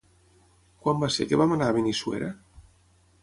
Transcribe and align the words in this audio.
Quan 0.85 1.03
va 1.03 1.09
ser 1.15 1.27
que 1.31 1.39
vam 1.43 1.53
anar 1.57 1.67
a 1.73 1.77
Benissuera? 1.77 2.31